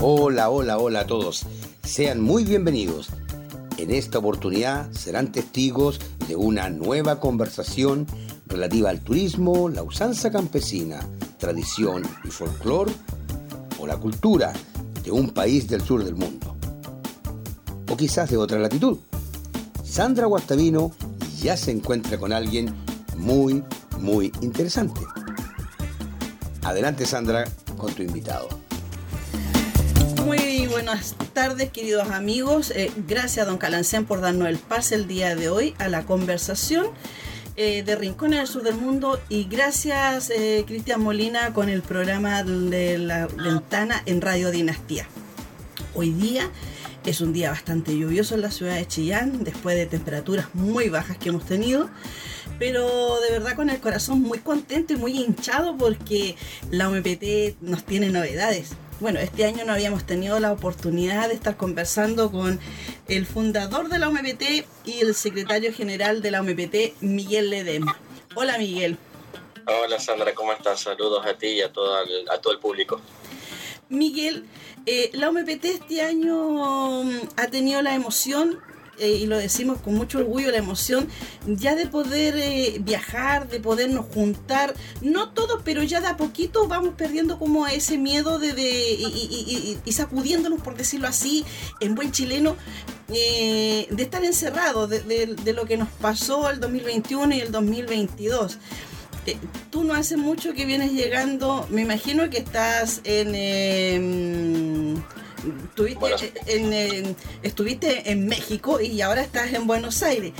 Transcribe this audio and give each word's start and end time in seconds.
Hola, 0.00 0.48
hola, 0.48 0.78
hola 0.78 1.00
a 1.00 1.06
todos. 1.08 1.44
Sean 1.82 2.20
muy 2.20 2.44
bienvenidos. 2.44 3.08
En 3.78 3.90
esta 3.90 4.18
oportunidad 4.18 4.88
serán 4.92 5.32
testigos 5.32 5.98
de 6.28 6.36
una 6.36 6.70
nueva 6.70 7.18
conversación 7.18 8.06
relativa 8.46 8.90
al 8.90 9.00
turismo, 9.00 9.68
la 9.68 9.82
usanza 9.82 10.30
campesina, 10.30 11.00
tradición 11.38 12.04
y 12.22 12.28
folclore 12.28 12.92
o 13.80 13.88
la 13.88 13.96
cultura 13.96 14.52
de 15.02 15.10
un 15.10 15.30
país 15.30 15.66
del 15.66 15.82
sur 15.82 16.04
del 16.04 16.14
mundo. 16.14 16.54
O 17.90 17.96
quizás 17.96 18.30
de 18.30 18.36
otra 18.36 18.60
latitud. 18.60 18.98
Sandra 19.82 20.26
Guastavino 20.26 20.92
ya 21.40 21.56
se 21.56 21.72
encuentra 21.72 22.18
con 22.18 22.32
alguien 22.32 22.72
muy, 23.16 23.64
muy 23.98 24.30
interesante. 24.42 25.00
Adelante 26.62 27.04
Sandra 27.04 27.46
con 27.76 27.92
tu 27.92 28.02
invitado. 28.04 28.67
Muy 30.24 30.66
buenas 30.66 31.14
tardes, 31.32 31.70
queridos 31.70 32.10
amigos. 32.10 32.70
Eh, 32.74 32.90
gracias, 33.06 33.46
don 33.46 33.58
Calancén, 33.58 34.04
por 34.04 34.20
darnos 34.20 34.48
el 34.48 34.58
pase 34.58 34.94
el 34.94 35.06
día 35.06 35.34
de 35.34 35.48
hoy 35.48 35.74
a 35.78 35.88
la 35.88 36.04
conversación 36.04 36.86
eh, 37.56 37.82
de 37.82 37.96
Rincones 37.96 38.38
del 38.38 38.46
Sur 38.48 38.62
del 38.62 38.74
Mundo. 38.74 39.20
Y 39.28 39.44
gracias, 39.44 40.30
eh, 40.30 40.64
Cristian 40.66 41.00
Molina, 41.00 41.52
con 41.52 41.68
el 41.68 41.82
programa 41.82 42.42
de 42.42 42.98
la 42.98 43.26
ventana 43.26 44.02
en 44.06 44.20
Radio 44.20 44.50
Dinastía. 44.50 45.06
Hoy 45.94 46.10
día 46.10 46.50
es 47.04 47.20
un 47.20 47.32
día 47.32 47.50
bastante 47.50 47.96
lluvioso 47.96 48.34
en 48.34 48.42
la 48.42 48.50
ciudad 48.50 48.74
de 48.74 48.86
Chillán, 48.86 49.44
después 49.44 49.76
de 49.76 49.86
temperaturas 49.86 50.54
muy 50.54 50.88
bajas 50.88 51.16
que 51.16 51.28
hemos 51.28 51.46
tenido 51.46 51.88
pero 52.58 53.20
de 53.20 53.30
verdad 53.30 53.54
con 53.54 53.70
el 53.70 53.78
corazón 53.78 54.20
muy 54.20 54.38
contento 54.38 54.92
y 54.92 54.96
muy 54.96 55.12
hinchado 55.12 55.76
porque 55.76 56.34
la 56.70 56.88
OMPT 56.88 57.60
nos 57.60 57.84
tiene 57.84 58.10
novedades. 58.10 58.72
Bueno, 59.00 59.20
este 59.20 59.44
año 59.44 59.64
no 59.64 59.72
habíamos 59.72 60.04
tenido 60.04 60.40
la 60.40 60.50
oportunidad 60.50 61.28
de 61.28 61.34
estar 61.34 61.56
conversando 61.56 62.32
con 62.32 62.58
el 63.06 63.26
fundador 63.26 63.88
de 63.88 64.00
la 64.00 64.08
OMPT 64.08 64.66
y 64.86 65.00
el 65.00 65.14
secretario 65.14 65.72
general 65.72 66.20
de 66.20 66.32
la 66.32 66.40
OMPT, 66.40 67.00
Miguel 67.00 67.50
Ledema. 67.50 67.96
Hola 68.34 68.58
Miguel. 68.58 68.98
Hola 69.66 70.00
Sandra, 70.00 70.34
¿cómo 70.34 70.52
estás? 70.52 70.80
Saludos 70.80 71.24
a 71.24 71.34
ti 71.38 71.46
y 71.46 71.60
a 71.60 71.72
todo 71.72 72.02
el, 72.02 72.28
a 72.28 72.40
todo 72.40 72.52
el 72.52 72.58
público. 72.58 73.00
Miguel, 73.88 74.46
eh, 74.84 75.10
la 75.12 75.28
OMPT 75.28 75.64
este 75.66 76.02
año 76.02 77.04
mm, 77.04 77.20
ha 77.36 77.46
tenido 77.46 77.80
la 77.82 77.94
emoción 77.94 78.60
eh, 78.98 79.18
y 79.22 79.26
lo 79.26 79.38
decimos 79.38 79.80
con 79.80 79.94
mucho 79.94 80.18
orgullo, 80.18 80.50
la 80.50 80.58
emoción 80.58 81.08
ya 81.46 81.74
de 81.74 81.86
poder 81.86 82.36
eh, 82.36 82.78
viajar, 82.80 83.48
de 83.48 83.60
podernos 83.60 84.06
juntar, 84.12 84.74
no 85.00 85.30
todos, 85.30 85.62
pero 85.64 85.82
ya 85.82 86.00
de 86.00 86.08
a 86.08 86.16
poquito 86.16 86.66
vamos 86.68 86.94
perdiendo 86.96 87.38
como 87.38 87.66
ese 87.66 87.98
miedo 87.98 88.38
de, 88.38 88.50
y, 88.58 89.92
sacudiéndonos, 89.92 90.60
por 90.60 90.76
decirlo 90.76 91.08
así, 91.08 91.44
en 91.80 91.94
buen 91.94 92.12
chileno, 92.12 92.56
eh, 93.12 93.86
de 93.90 94.02
estar 94.02 94.24
encerrados, 94.24 94.90
de, 94.90 95.52
lo 95.54 95.64
que 95.64 95.76
nos 95.76 95.88
pasó 95.88 96.50
el 96.50 96.60
2021 96.60 97.34
y 97.34 97.40
el 97.40 97.52
2022 97.52 98.58
tú 99.70 99.84
no 99.84 99.92
hace 99.92 100.16
mucho 100.16 100.54
que 100.54 100.64
vienes 100.64 100.92
llegando, 100.92 101.66
me 101.70 101.82
imagino 101.82 102.30
que 102.30 102.38
estás 102.38 103.02
en... 103.04 103.34
Em, 103.34 104.67
estuviste, 107.42 108.10
en, 108.10 108.26
México 108.26 108.80
y 108.80 109.00
ahora 109.00 109.22
estás 109.22 109.52
en 109.52 109.66
Buenos 109.66 110.02
Aires. 110.02 110.32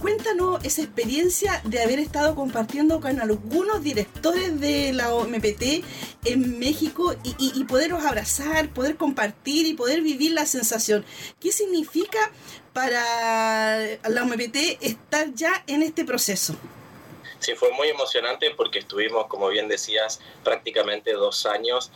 Cuéntanos 0.00 0.62
esa 0.64 0.82
experiencia 0.82 1.62
de 1.64 1.82
haber 1.82 1.98
estado 1.98 2.34
compartiendo 2.34 3.00
con 3.00 3.18
algunos 3.18 3.82
directores 3.82 4.60
de 4.60 4.92
la 4.92 5.14
OMPT 5.14 5.84
en 6.24 6.58
México 6.58 7.14
y, 7.24 7.34
y, 7.38 7.64
poderlos 7.64 8.04
abrazar, 8.04 8.68
poder 8.68 8.96
compartir 8.96 9.66
y 9.66 9.74
poder 9.74 10.02
vivir 10.02 10.32
la 10.32 10.44
sensación. 10.44 11.04
¿Qué 11.40 11.50
significa 11.50 12.30
para 12.74 13.86
la 14.08 14.22
OMPT 14.22 14.82
estar 14.82 15.32
ya 15.34 15.64
en 15.66 15.82
este 15.82 16.04
proceso? 16.04 16.54
Sí, 17.38 17.54
fue 17.54 17.70
muy 17.72 17.88
emocionante 17.88 18.50
porque 18.56 18.78
estuvimos, 18.78 19.26
como 19.26 19.48
bien 19.48 19.68
decías, 19.68 20.20
prácticamente 20.42 21.12
dos 21.12 21.46
años 21.46 21.90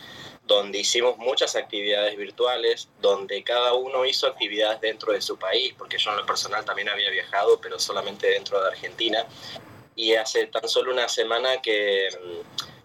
donde 0.45 0.79
hicimos 0.79 1.17
muchas 1.17 1.55
actividades 1.55 2.17
virtuales, 2.17 2.89
donde 2.99 3.43
cada 3.43 3.73
uno 3.73 4.05
hizo 4.05 4.27
actividades 4.27 4.81
dentro 4.81 5.13
de 5.13 5.21
su 5.21 5.37
país, 5.37 5.73
porque 5.77 5.97
yo 5.97 6.11
en 6.11 6.17
lo 6.17 6.25
personal 6.25 6.65
también 6.65 6.89
había 6.89 7.09
viajado, 7.09 7.59
pero 7.61 7.79
solamente 7.79 8.27
dentro 8.27 8.61
de 8.61 8.69
Argentina. 8.69 9.25
Y 9.95 10.15
hace 10.15 10.47
tan 10.47 10.67
solo 10.67 10.91
una 10.91 11.07
semana 11.07 11.61
que, 11.61 12.09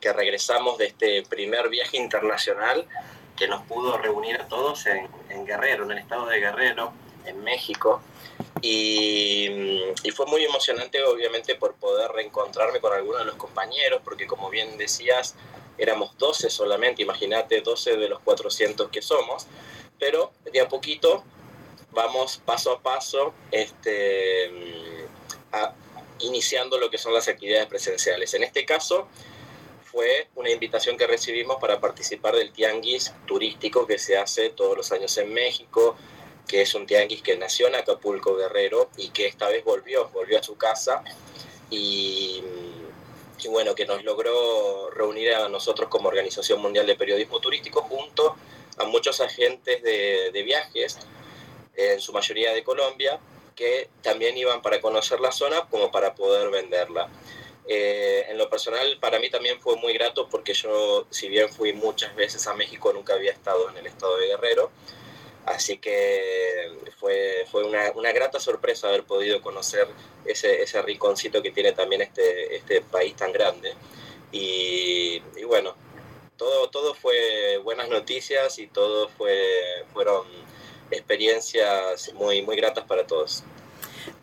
que 0.00 0.12
regresamos 0.12 0.78
de 0.78 0.86
este 0.86 1.22
primer 1.22 1.68
viaje 1.68 1.96
internacional 1.96 2.86
que 3.36 3.48
nos 3.48 3.62
pudo 3.62 3.98
reunir 3.98 4.40
a 4.40 4.48
todos 4.48 4.86
en, 4.86 5.44
Guerrero, 5.44 5.84
en 5.84 5.92
el 5.92 5.98
estado 5.98 6.26
de 6.26 6.40
Guerrero, 6.40 6.92
en 7.26 7.42
México. 7.44 8.00
Y, 8.62 9.82
y, 10.02 10.10
fue 10.12 10.26
muy 10.26 10.44
emocionante, 10.44 11.02
obviamente, 11.04 11.54
por 11.54 11.74
poder 11.74 12.10
reencontrarme 12.12 12.80
con 12.80 12.92
algunos 12.92 13.20
de 13.20 13.26
los 13.26 13.36
compañeros, 13.36 14.00
porque 14.02 14.26
como 14.26 14.48
bien 14.48 14.78
decías, 14.78 15.34
éramos 15.78 16.16
12 16.19 16.50
solamente, 16.50 17.03
imagínate 17.03 17.60
12 17.60 17.97
de 17.97 18.09
los 18.09 18.20
400 18.20 18.91
que 18.91 19.03
somos, 19.03 19.47
pero 19.98 20.32
de 20.53 20.60
a 20.60 20.69
poquito 20.69 21.25
vamos 21.92 22.41
paso 22.44 22.72
a 22.72 22.82
paso 22.82 23.32
este, 23.50 24.50
iniciando 26.20 26.78
lo 26.78 26.91
que 26.91 26.98
son 26.98 27.15
las 27.15 27.28
actividades 27.28 27.66
presenciales. 27.66 28.34
En 28.34 28.42
este 28.42 28.65
caso 28.65 29.09
fue 29.84 30.28
una 30.34 30.50
invitación 30.50 30.97
que 30.97 31.06
recibimos 31.06 31.56
para 31.59 31.81
participar 31.81 32.36
del 32.36 32.53
tianguis 32.53 33.15
turístico 33.26 33.86
que 33.86 33.98
se 33.98 34.19
hace 34.19 34.50
todos 34.50 34.76
los 34.76 34.92
años 34.92 35.16
en 35.16 35.32
México, 35.32 35.97
que 36.47 36.62
es 36.62 36.75
un 36.75 36.86
tianguis 36.86 37.22
que 37.22 37.36
nació 37.36 37.69
en 37.69 37.76
Acapulco 37.76 38.36
Guerrero 38.36 38.91
y 38.97 39.09
que 39.09 39.26
esta 39.26 39.48
vez 39.48 39.65
volvió, 39.65 40.09
volvió 40.10 40.38
a 40.38 40.42
su 40.42 40.56
casa 40.56 41.03
y 41.70 42.42
y 43.46 43.48
bueno, 43.48 43.76
que 43.76 43.86
nos 43.86 44.02
logró 44.02 44.90
reunir 44.90 45.32
a 45.34 45.48
nosotros 45.48 45.88
como 45.88 46.08
Organización 46.08 46.60
Mundial 46.60 46.84
de 46.84 46.96
Periodismo 46.96 47.38
Turístico 47.38 47.82
junto 47.82 48.34
a 48.76 48.84
muchos 48.84 49.20
agentes 49.20 49.82
de, 49.84 50.32
de 50.32 50.42
viajes, 50.42 50.98
en 51.76 52.00
su 52.00 52.12
mayoría 52.12 52.52
de 52.52 52.64
Colombia, 52.64 53.20
que 53.54 53.88
también 54.02 54.36
iban 54.36 54.62
para 54.62 54.80
conocer 54.80 55.20
la 55.20 55.30
zona 55.30 55.68
como 55.70 55.92
para 55.92 56.14
poder 56.16 56.50
venderla. 56.50 57.08
Eh, 57.68 58.26
en 58.28 58.36
lo 58.36 58.50
personal, 58.50 58.98
para 59.00 59.20
mí 59.20 59.30
también 59.30 59.60
fue 59.60 59.76
muy 59.76 59.92
grato 59.92 60.28
porque 60.28 60.52
yo, 60.52 61.06
si 61.10 61.28
bien 61.28 61.48
fui 61.48 61.72
muchas 61.72 62.16
veces 62.16 62.46
a 62.48 62.54
México, 62.54 62.92
nunca 62.92 63.14
había 63.14 63.30
estado 63.30 63.70
en 63.70 63.76
el 63.76 63.86
estado 63.86 64.16
de 64.16 64.26
Guerrero. 64.26 64.72
Así 65.44 65.78
que 65.78 66.72
fue, 66.98 67.35
fue 67.56 67.64
una, 67.64 67.90
una, 67.94 68.12
grata 68.12 68.38
sorpresa 68.38 68.88
haber 68.88 69.04
podido 69.04 69.40
conocer 69.40 69.88
ese, 70.26 70.62
ese 70.62 70.82
rinconcito 70.82 71.42
que 71.42 71.50
tiene 71.50 71.72
también 71.72 72.02
este, 72.02 72.54
este 72.54 72.82
país 72.82 73.16
tan 73.16 73.32
grande. 73.32 73.72
Y, 74.30 75.22
bueno, 75.46 75.74
todo, 76.36 76.68
todo 76.68 76.94
fue 76.94 77.56
buenas 77.64 77.88
noticias 77.88 78.58
y 78.58 78.66
todo 78.66 79.08
fue, 79.08 79.40
fueron 79.94 80.26
experiencias 80.90 82.12
muy, 82.12 82.42
muy 82.42 82.56
gratas 82.56 82.84
para 82.84 83.06
todos. 83.06 83.42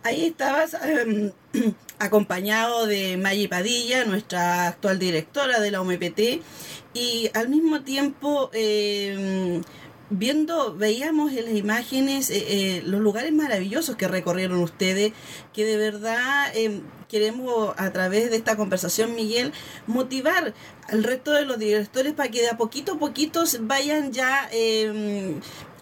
Ahí 0.03 0.27
estabas 0.27 0.75
eh, 0.75 1.31
acompañado 1.97 2.85
de 2.85 3.17
Maggie 3.17 3.49
Padilla, 3.49 4.05
nuestra 4.05 4.67
actual 4.67 4.99
directora 4.99 5.59
de 5.59 5.71
la 5.71 5.81
OMPT, 5.81 6.19
y 6.93 7.31
al 7.33 7.49
mismo 7.49 7.81
tiempo... 7.81 8.51
Eh, 8.53 9.59
viendo, 10.17 10.75
veíamos 10.75 11.31
en 11.33 11.45
las 11.45 11.55
imágenes 11.55 12.29
eh, 12.29 12.45
eh, 12.47 12.83
los 12.85 13.01
lugares 13.01 13.31
maravillosos 13.31 13.95
que 13.95 14.07
recorrieron 14.07 14.59
ustedes, 14.59 15.13
que 15.53 15.65
de 15.65 15.77
verdad 15.77 16.51
eh, 16.55 16.81
queremos 17.09 17.73
a 17.77 17.91
través 17.91 18.29
de 18.29 18.37
esta 18.37 18.55
conversación, 18.55 19.15
Miguel, 19.15 19.53
motivar 19.87 20.53
al 20.87 21.03
resto 21.03 21.31
de 21.31 21.45
los 21.45 21.59
directores 21.59 22.13
para 22.13 22.29
que 22.29 22.41
de 22.41 22.49
a 22.49 22.57
poquito 22.57 22.93
a 22.93 22.99
poquito 22.99 23.43
vayan 23.61 24.11
ya 24.11 24.49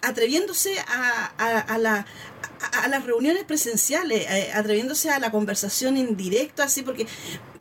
atreviéndose 0.02 0.76
a, 0.88 1.26
a, 1.38 1.78
la 1.78 2.06
a, 2.84 2.88
las 2.88 3.06
reuniones 3.06 3.44
presenciales, 3.44 4.28
atreviéndose 4.54 5.10
a 5.10 5.20
la 5.20 5.32
conversación 5.32 5.98
en 5.98 6.16
directo, 6.18 6.64
así 6.64 6.82
porque 6.82 7.08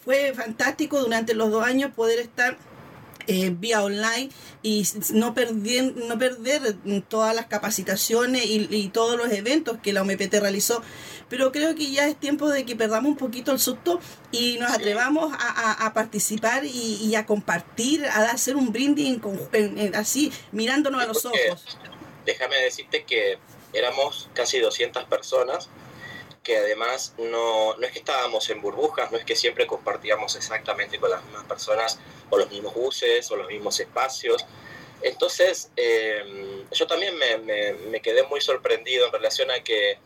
fue 0.04 0.32
fantástico 0.34 1.00
durante 1.00 1.34
los 1.34 1.50
dos 1.50 1.64
años 1.64 1.92
poder 1.94 2.18
estar 2.18 2.56
eh, 3.30 3.54
vía 3.56 3.82
online 3.82 4.30
y 4.62 4.86
no, 5.12 5.34
perder, 5.34 5.94
no 5.96 6.18
perder 6.18 6.76
todas 7.08 7.34
las 7.34 7.46
capacitaciones 7.46 8.44
y, 8.44 8.88
todos 8.92 9.16
los 9.16 9.30
eventos 9.32 9.78
que 9.82 9.92
la 9.92 10.02
OMPT 10.02 10.34
realizó. 10.34 10.82
Pero 11.28 11.52
creo 11.52 11.74
que 11.74 11.90
ya 11.90 12.08
es 12.08 12.16
tiempo 12.18 12.48
de 12.48 12.64
que 12.64 12.74
perdamos 12.74 13.10
un 13.10 13.16
poquito 13.16 13.52
el 13.52 13.60
susto 13.60 14.00
y 14.32 14.58
nos 14.58 14.72
atrevamos 14.72 15.32
a, 15.38 15.92
participar 15.94 16.64
y, 16.64 17.14
a 17.14 17.24
compartir, 17.26 18.04
a 18.04 18.30
hacer 18.30 18.56
un 18.56 18.72
brinding 18.72 19.20
así, 19.94 20.32
mirándonos 20.52 21.02
a 21.02 21.06
los 21.06 21.24
ojos. 21.24 21.78
Déjame 22.26 22.56
decirte 22.56 23.04
que 23.04 23.38
éramos 23.72 24.28
casi 24.34 24.58
200 24.58 25.04
personas 25.04 25.68
además 26.56 27.14
no, 27.18 27.76
no 27.76 27.86
es 27.86 27.92
que 27.92 27.98
estábamos 28.00 28.48
en 28.50 28.60
burbujas, 28.60 29.10
no 29.10 29.18
es 29.18 29.24
que 29.24 29.36
siempre 29.36 29.66
compartíamos 29.66 30.36
exactamente 30.36 30.98
con 30.98 31.10
las 31.10 31.24
mismas 31.24 31.44
personas 31.44 31.98
o 32.30 32.38
los 32.38 32.50
mismos 32.50 32.74
buses 32.74 33.30
o 33.30 33.36
los 33.36 33.48
mismos 33.48 33.78
espacios, 33.80 34.44
Entonces, 35.02 35.70
eh, 35.76 36.64
yo 36.72 36.86
también 36.86 37.16
me, 37.16 37.72
me, 37.90 38.00
quedé 38.02 38.22
muy 38.24 38.40
sorprendido 38.40 39.06
en 39.06 39.12
relación 39.12 39.50
a 39.50 39.62
que 39.64 39.98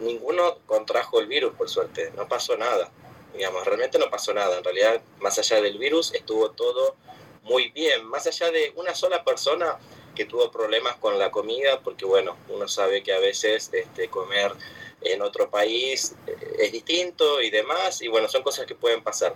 ninguno 0.00 0.58
contrajo 0.66 1.20
el 1.20 1.26
virus, 1.26 1.54
por 1.54 1.68
suerte, 1.68 2.10
no 2.16 2.26
pasó 2.26 2.56
nada. 2.56 2.90
Digamos, 3.32 3.64
realmente 3.64 3.98
no 3.98 4.10
pasó 4.10 4.34
nada. 4.34 4.58
En 4.58 4.64
realidad, 4.64 5.00
más 5.20 5.38
allá 5.38 5.60
del 5.60 5.78
virus, 5.78 6.12
estuvo 6.14 6.50
todo 6.50 6.96
muy 7.42 7.70
bien. 7.70 8.04
Más 8.06 8.26
allá 8.26 8.50
de 8.50 8.72
una 8.74 8.94
sola 8.94 9.22
persona 9.22 9.78
que 10.14 10.24
tuvo 10.24 10.50
problemas 10.50 10.96
con 10.96 11.18
la 11.18 11.30
comida, 11.30 11.80
porque 11.80 12.04
bueno, 12.04 12.36
uno 12.48 12.66
sabe 12.66 13.02
que 13.02 13.12
a 13.12 13.20
veces 13.20 13.70
este, 13.72 14.08
comer 14.08 14.52
en 15.02 15.22
otro 15.22 15.50
país 15.50 16.14
eh, 16.26 16.36
es 16.58 16.72
distinto 16.72 17.40
y 17.40 17.50
demás, 17.50 18.02
y 18.02 18.08
bueno, 18.08 18.28
son 18.28 18.42
cosas 18.42 18.66
que 18.66 18.74
pueden 18.74 19.02
pasar. 19.02 19.34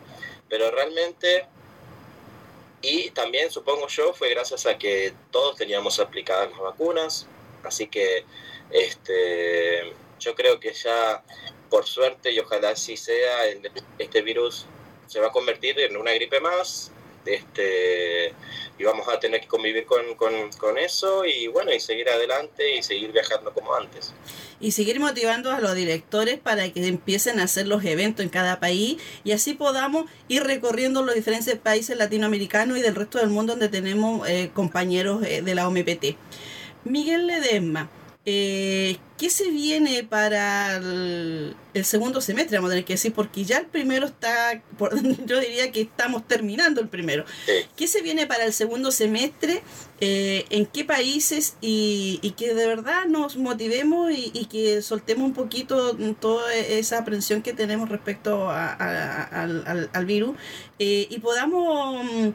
Pero 0.49 0.70
realmente 0.70 1.46
y 2.87 3.08
también, 3.12 3.50
supongo 3.50 3.88
yo, 3.88 4.12
fue 4.12 4.28
gracias 4.28 4.66
a 4.66 4.76
que 4.76 5.14
todos 5.31 5.56
teníamos 5.56 5.99
aplicadas 6.00 6.50
las 6.50 6.61
vacunas, 6.61 7.26
así 7.62 7.87
que 7.87 8.26
este, 8.70 9.90
yo 10.20 10.34
creo 10.34 10.61
que 10.61 10.75
ya, 10.75 11.25
por 11.70 11.87
suerte, 11.87 12.31
y 12.31 12.38
ojalá 12.40 12.70
así 12.70 12.99
sea, 12.99 13.46
este 13.99 14.20
virus 14.20 14.67
se 15.06 15.19
va 15.19 15.28
a 15.28 15.32
convertir 15.32 15.81
en 15.81 15.96
una 15.96 16.12
gripe 16.12 16.40
más, 16.40 16.93
este, 17.26 18.34
y 18.78 18.84
vamos 18.84 19.08
a 19.08 19.20
tener 19.20 19.40
que 19.40 19.46
convivir 19.46 19.84
con, 19.86 20.14
con, 20.16 20.50
con, 20.58 20.78
eso 20.78 21.24
y 21.24 21.46
bueno, 21.48 21.72
y 21.72 21.80
seguir 21.80 22.08
adelante 22.08 22.76
y 22.76 22.82
seguir 22.82 23.12
viajando 23.12 23.52
como 23.52 23.74
antes. 23.74 24.12
Y 24.60 24.72
seguir 24.72 25.00
motivando 25.00 25.50
a 25.52 25.60
los 25.60 25.74
directores 25.74 26.38
para 26.38 26.70
que 26.72 26.86
empiecen 26.86 27.40
a 27.40 27.44
hacer 27.44 27.66
los 27.66 27.84
eventos 27.84 28.24
en 28.24 28.30
cada 28.30 28.60
país 28.60 28.96
y 29.24 29.32
así 29.32 29.54
podamos 29.54 30.10
ir 30.28 30.44
recorriendo 30.44 31.02
los 31.02 31.14
diferentes 31.14 31.56
países 31.56 31.96
latinoamericanos 31.96 32.78
y 32.78 32.82
del 32.82 32.94
resto 32.94 33.18
del 33.18 33.28
mundo 33.28 33.52
donde 33.52 33.68
tenemos 33.68 34.28
eh, 34.28 34.50
compañeros 34.52 35.22
eh, 35.24 35.42
de 35.42 35.54
la 35.54 35.68
OMPT. 35.68 36.16
Miguel 36.84 37.26
Ledesma, 37.26 37.88
eh, 38.26 38.96
¿Qué 39.18 39.28
se 39.28 39.50
viene 39.50 40.02
para 40.02 40.76
el, 40.76 41.54
segundo 41.82 42.22
semestre? 42.22 42.56
Vamos 42.56 42.70
a 42.70 42.72
tener 42.72 42.84
que 42.86 42.94
decir, 42.94 43.12
porque 43.12 43.44
ya 43.44 43.58
el 43.58 43.66
primero 43.66 44.06
está, 44.06 44.62
yo 45.26 45.40
diría 45.40 45.70
que 45.70 45.82
estamos 45.82 46.26
terminando 46.26 46.80
el 46.80 46.88
primero. 46.88 47.24
¿Qué 47.76 47.86
se 47.86 48.00
viene 48.00 48.26
para 48.26 48.44
el 48.44 48.52
segundo 48.52 48.90
semestre? 48.90 49.62
Eh, 50.00 50.46
¿En 50.48 50.64
qué 50.64 50.84
países? 50.84 51.56
Y, 51.60 52.34
que 52.36 52.54
de 52.54 52.66
verdad 52.66 53.04
nos 53.06 53.36
motivemos 53.36 54.10
y, 54.10 54.46
que 54.46 54.80
soltemos 54.80 55.26
un 55.26 55.34
poquito 55.34 55.96
toda 56.18 56.52
esa 56.54 56.98
aprensión 56.98 57.42
que 57.42 57.52
tenemos 57.52 57.88
respecto 57.90 58.50
al, 58.50 60.06
virus 60.06 60.36
eh, 60.78 61.06
y 61.08 61.18
podamos 61.20 62.04
mm, 62.04 62.28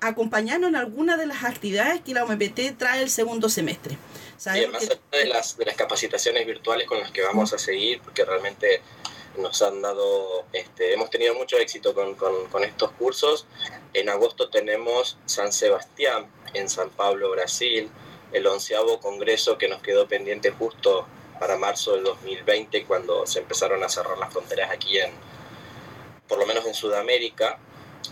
acompañarnos 0.00 0.68
en 0.68 0.76
alguna 0.76 1.16
de 1.16 1.26
las 1.26 1.44
actividades 1.44 2.00
que 2.00 2.14
la 2.14 2.24
OMPT 2.24 2.76
trae 2.76 3.02
el 3.02 3.10
segundo 3.10 3.48
semestre. 3.48 3.96
Bien, 4.52 4.70
más 4.70 4.82
allá 4.82 5.00
de 5.10 5.26
las, 5.26 5.56
de 5.56 5.64
las 5.64 5.76
capacitaciones 5.76 6.46
virtuales 6.46 6.86
con 6.86 7.00
las 7.00 7.10
que 7.10 7.22
vamos 7.22 7.52
a 7.52 7.58
seguir, 7.58 8.00
porque 8.02 8.24
realmente 8.24 8.82
nos 9.38 9.60
han 9.62 9.82
dado, 9.82 10.44
este, 10.52 10.92
hemos 10.92 11.10
tenido 11.10 11.34
mucho 11.34 11.56
éxito 11.58 11.94
con, 11.94 12.14
con, 12.14 12.46
con, 12.48 12.64
estos 12.64 12.90
cursos. 12.92 13.46
En 13.94 14.08
agosto 14.08 14.48
tenemos 14.48 15.18
San 15.26 15.52
Sebastián 15.52 16.30
en 16.54 16.68
San 16.68 16.90
Pablo, 16.90 17.30
Brasil, 17.30 17.90
el 18.32 18.46
onceavo 18.46 19.00
congreso 19.00 19.58
que 19.58 19.68
nos 19.68 19.82
quedó 19.82 20.06
pendiente 20.06 20.50
justo 20.50 21.06
para 21.38 21.56
marzo 21.56 21.94
del 21.94 22.04
2020, 22.04 22.84
cuando 22.84 23.26
se 23.26 23.40
empezaron 23.40 23.82
a 23.82 23.88
cerrar 23.88 24.18
las 24.18 24.32
fronteras 24.32 24.70
aquí 24.70 24.98
en, 24.98 25.12
por 26.28 26.38
lo 26.38 26.46
menos 26.46 26.66
en 26.66 26.74
Sudamérica. 26.74 27.58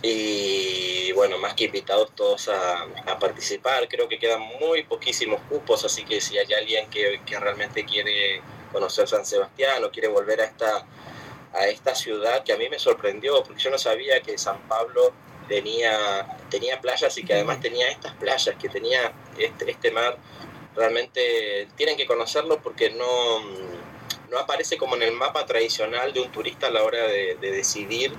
Y 0.01 1.11
bueno, 1.13 1.37
más 1.37 1.53
que 1.53 1.65
invitados 1.65 2.11
todos 2.15 2.49
a, 2.49 2.87
participar, 3.19 3.87
creo 3.87 4.07
que 4.07 4.19
quedan 4.19 4.41
muy 4.59 4.83
poquísimos 4.83 5.39
cupos, 5.49 5.85
así 5.85 6.03
que 6.03 6.19
si 6.21 6.37
hay 6.37 6.53
alguien 6.53 6.89
que, 6.89 7.21
que, 7.25 7.39
realmente 7.39 7.85
quiere 7.85 8.41
conocer 8.71 9.07
San 9.07 9.25
Sebastián 9.25 9.83
o 9.83 9.91
quiere 9.91 10.09
volver 10.09 10.41
a 10.41 10.45
esta, 10.45 10.85
a 11.53 11.67
esta 11.67 11.95
ciudad, 11.95 12.43
que 12.43 12.53
a 12.53 12.57
mí 12.57 12.69
me 12.69 12.77
sorprendió, 12.77 13.41
porque 13.43 13.61
yo 13.61 13.69
no 13.69 13.77
sabía 13.77 14.19
que 14.21 14.37
San 14.37 14.59
Pablo 14.67 15.13
tenía, 15.47 16.37
tenía 16.49 16.81
playas 16.81 17.17
y 17.17 17.23
que 17.23 17.33
además 17.33 17.61
tenía 17.61 17.89
estas 17.89 18.13
playas, 18.15 18.55
que 18.59 18.69
tenía 18.69 19.13
este, 19.37 19.71
este 19.71 19.91
mar, 19.91 20.17
realmente 20.75 21.67
tienen 21.75 21.95
que 21.95 22.05
conocerlo 22.05 22.61
porque 22.61 22.89
no, 22.89 23.39
no 24.29 24.39
aparece 24.39 24.77
como 24.77 24.95
en 24.95 25.03
el 25.03 25.13
mapa 25.13 25.45
tradicional 25.45 26.11
de 26.11 26.19
un 26.19 26.31
turista 26.31 26.67
a 26.67 26.71
la 26.71 26.83
hora 26.83 27.07
de, 27.07 27.35
de 27.35 27.51
decidir 27.51 28.13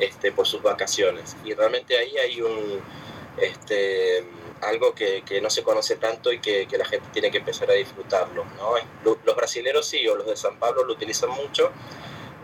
este, 0.00 0.32
por 0.32 0.46
sus 0.46 0.62
vacaciones. 0.62 1.36
Y 1.44 1.54
realmente 1.54 1.96
ahí 1.96 2.16
hay 2.16 2.40
un, 2.40 2.80
este, 3.38 4.24
algo 4.62 4.94
que, 4.94 5.22
que, 5.22 5.40
no 5.40 5.50
se 5.50 5.62
conoce 5.62 5.96
tanto 5.96 6.32
y 6.32 6.40
que, 6.40 6.66
que, 6.66 6.78
la 6.78 6.84
gente 6.84 7.08
tiene 7.12 7.30
que 7.30 7.38
empezar 7.38 7.70
a 7.70 7.74
disfrutarlo. 7.74 8.44
¿no? 8.56 8.74
Los 9.24 9.36
brasileros 9.36 9.86
sí, 9.86 10.06
o 10.08 10.16
los 10.16 10.26
de 10.26 10.36
San 10.36 10.58
Pablo 10.58 10.84
lo 10.84 10.92
utilizan 10.92 11.30
mucho, 11.30 11.70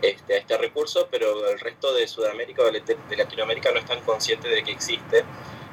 este, 0.01 0.37
este 0.37 0.57
recurso, 0.57 1.07
pero 1.09 1.49
el 1.49 1.59
resto 1.59 1.93
de 1.93 2.07
Sudamérica 2.07 2.63
o 2.63 2.71
de 2.71 3.17
Latinoamérica 3.17 3.71
no 3.71 3.79
están 3.79 4.01
conscientes 4.01 4.51
de 4.51 4.63
que 4.63 4.71
existe. 4.71 5.23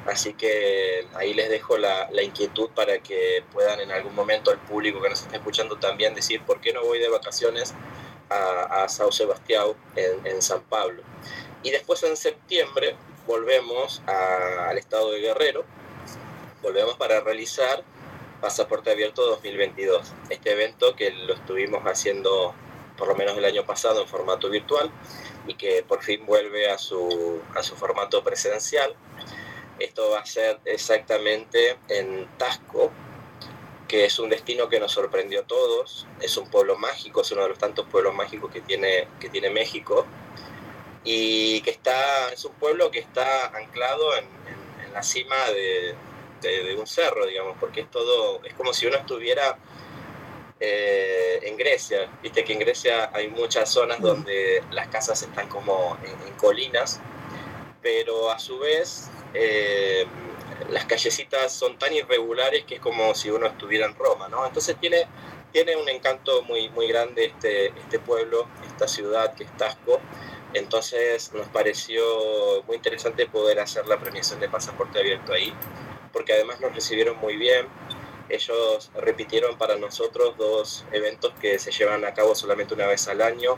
Así 0.07 0.33
que 0.33 1.07
ahí 1.15 1.33
les 1.33 1.49
dejo 1.49 1.77
la, 1.79 2.09
la, 2.11 2.21
inquietud 2.21 2.69
para 2.75 2.99
que 2.99 3.43
puedan 3.51 3.79
en 3.79 3.91
algún 3.91 4.13
momento 4.13 4.51
al 4.51 4.59
público 4.59 5.01
que 5.01 5.09
nos 5.09 5.21
está 5.23 5.37
escuchando 5.37 5.77
también 5.77 6.13
decir 6.13 6.43
por 6.43 6.61
qué 6.61 6.73
no 6.73 6.83
voy 6.83 6.99
de 6.99 7.09
vacaciones 7.09 7.73
a, 8.29 8.83
a 8.83 8.89
Sao 8.89 9.11
Sebastián 9.11 9.69
en, 9.95 10.27
en 10.27 10.41
San 10.43 10.61
Pablo. 10.61 11.01
Y 11.65 11.71
después 11.71 12.03
en 12.03 12.15
septiembre 12.15 12.95
volvemos 13.25 14.03
al 14.05 14.77
estado 14.77 15.09
de 15.09 15.19
Guerrero, 15.19 15.65
volvemos 16.61 16.95
para 16.95 17.21
realizar 17.21 17.83
Pasaporte 18.39 18.91
Abierto 18.91 19.25
2022. 19.25 20.13
Este 20.29 20.51
evento 20.51 20.95
que 20.95 21.09
lo 21.09 21.33
estuvimos 21.33 21.81
haciendo 21.85 22.53
por 22.99 23.07
lo 23.07 23.15
menos 23.15 23.35
el 23.35 23.45
año 23.45 23.65
pasado 23.65 24.03
en 24.03 24.07
formato 24.07 24.47
virtual 24.47 24.91
y 25.47 25.55
que 25.55 25.81
por 25.81 26.03
fin 26.03 26.23
vuelve 26.27 26.69
a 26.69 26.77
su, 26.77 27.41
a 27.55 27.63
su 27.63 27.75
formato 27.75 28.23
presencial. 28.23 28.95
Esto 29.79 30.11
va 30.11 30.19
a 30.19 30.25
ser 30.27 30.59
exactamente 30.65 31.79
en 31.89 32.27
Tasco, 32.37 32.91
que 33.87 34.05
es 34.05 34.19
un 34.19 34.29
destino 34.29 34.69
que 34.69 34.79
nos 34.79 34.91
sorprendió 34.91 35.39
a 35.39 35.47
todos. 35.47 36.05
Es 36.21 36.37
un 36.37 36.47
pueblo 36.47 36.77
mágico, 36.77 37.21
es 37.21 37.31
uno 37.31 37.41
de 37.41 37.49
los 37.49 37.57
tantos 37.57 37.87
pueblos 37.87 38.13
mágicos 38.13 38.51
que 38.51 38.61
tiene, 38.61 39.07
que 39.19 39.29
tiene 39.29 39.49
México 39.49 40.05
y 41.05 41.61
que 41.61 41.69
está, 41.69 42.33
es 42.33 42.43
un 42.43 42.53
pueblo 42.53 42.89
que 42.89 42.99
está 42.99 43.55
anclado 43.55 44.17
en, 44.17 44.25
la 44.91 45.03
cima 45.03 45.35
de, 45.49 45.93
de, 46.41 46.75
un 46.75 46.87
cerro, 46.87 47.25
digamos, 47.25 47.57
porque 47.59 47.81
es 47.81 47.91
todo, 47.91 48.41
es 48.45 48.53
como 48.53 48.73
si 48.73 48.85
uno 48.85 48.95
estuviera 48.95 49.57
eh, 50.57 51.39
en 51.43 51.57
Grecia, 51.57 52.09
viste 52.23 52.45
que 52.45 52.53
en 52.53 52.59
Grecia 52.59 53.09
hay 53.13 53.27
muchas 53.27 53.69
zonas 53.69 53.99
donde 53.99 54.63
las 54.71 54.87
casas 54.87 55.21
están 55.21 55.49
como 55.49 55.97
en, 56.01 56.33
colinas, 56.37 57.01
pero 57.81 58.31
a 58.31 58.39
su 58.39 58.57
vez 58.59 59.09
eh, 59.33 60.05
las 60.69 60.85
callecitas 60.85 61.51
son 61.51 61.77
tan 61.77 61.93
irregulares 61.93 62.63
que 62.63 62.75
es 62.75 62.81
como 62.81 63.13
si 63.15 63.29
uno 63.29 63.47
estuviera 63.47 63.85
en 63.85 63.95
Roma, 63.95 64.29
¿no? 64.29 64.45
Entonces 64.45 64.77
tiene, 64.79 65.07
tiene 65.51 65.75
un 65.75 65.89
encanto 65.89 66.41
muy, 66.43 66.69
muy 66.69 66.87
grande 66.87 67.25
este, 67.25 67.67
este 67.67 67.99
pueblo, 67.99 68.47
esta 68.65 68.87
ciudad 68.87 69.33
que 69.33 69.43
es 69.43 69.57
Tasco, 69.57 69.99
entonces 70.55 71.33
nos 71.33 71.47
pareció 71.49 72.01
muy 72.65 72.77
interesante 72.77 73.27
poder 73.27 73.59
hacer 73.59 73.85
la 73.87 73.99
premiación 73.99 74.39
de 74.39 74.47
pasaporte 74.47 74.99
abierto 74.99 75.33
ahí, 75.33 75.53
porque 76.13 76.31
además 76.31 76.61
nos 76.61 76.73
recibieron 76.73 77.17
muy 77.17 77.35
bien. 77.35 77.67
Ellos 78.29 78.89
repitieron 78.95 79.57
para 79.57 79.75
nosotros 79.75 80.35
dos 80.37 80.85
eventos 80.93 81.33
que 81.41 81.59
se 81.59 81.71
llevan 81.71 82.05
a 82.05 82.13
cabo 82.13 82.33
solamente 82.35 82.73
una 82.73 82.87
vez 82.87 83.07
al 83.09 83.21
año. 83.21 83.55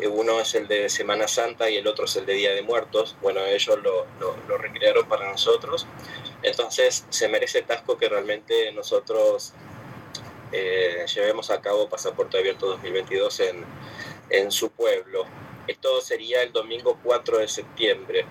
Eh, 0.00 0.06
uno 0.06 0.40
es 0.40 0.54
el 0.54 0.68
de 0.68 0.88
Semana 0.88 1.26
Santa 1.26 1.68
y 1.68 1.76
el 1.76 1.86
otro 1.88 2.04
es 2.04 2.14
el 2.14 2.24
de 2.24 2.34
Día 2.34 2.54
de 2.54 2.62
Muertos. 2.62 3.16
Bueno, 3.20 3.44
ellos 3.44 3.76
lo, 3.82 4.58
recrearon 4.58 5.08
para 5.08 5.28
nosotros. 5.28 5.88
Entonces 6.42 7.04
se 7.08 7.28
merece 7.28 7.62
Tasco 7.62 7.98
que 7.98 8.08
realmente 8.08 8.70
nosotros 8.72 9.54
eh, 10.52 11.04
llevemos 11.12 11.50
a 11.50 11.60
cabo 11.60 11.88
Pasaporte 11.88 12.38
Abierto 12.38 12.66
2022 12.68 13.40
en, 13.40 13.64
en 14.30 14.52
su 14.52 14.70
pueblo. 14.70 15.26
Esto 15.68 16.00
sería 16.00 16.42
el 16.42 16.50
domingo 16.50 16.98
4 17.04 17.38
de 17.38 17.46
septiembre. 17.46 18.24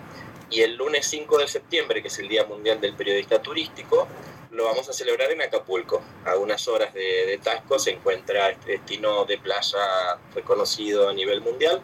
Y 0.50 0.62
el 0.62 0.76
lunes 0.76 1.06
5 1.08 1.38
de 1.38 1.48
septiembre, 1.48 2.02
que 2.02 2.08
es 2.08 2.20
el 2.20 2.28
Día 2.28 2.46
Mundial 2.46 2.82
del 2.82 2.96
Periodista 2.96 3.42
Turístico, 3.42 4.08
lo 4.52 4.66
vamos 4.66 4.90
a 4.90 4.94
celebrar 4.94 5.32
en 5.32 5.42
Acapulco. 5.42 6.02
A 6.26 6.36
unas 6.36 6.68
horas 6.68 6.94
de, 6.94 7.40
Tasco 7.44 7.78
se 7.78 7.92
encuentra 7.92 8.50
este 8.50 8.72
destino 8.72 9.26
de 9.26 9.38
playa 9.38 10.18
reconocido 10.34 11.10
a 11.10 11.14
nivel 11.14 11.42
mundial, 11.42 11.82